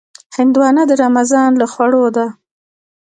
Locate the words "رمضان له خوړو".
1.03-2.03